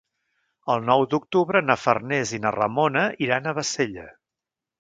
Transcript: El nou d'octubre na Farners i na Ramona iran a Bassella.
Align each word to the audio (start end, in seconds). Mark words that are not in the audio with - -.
El 0.75 0.79
nou 0.85 1.03
d'octubre 1.11 1.61
na 1.67 1.77
Farners 1.83 2.31
i 2.39 2.41
na 2.47 2.55
Ramona 2.57 3.07
iran 3.27 3.47
a 3.53 3.57
Bassella. 3.63 4.09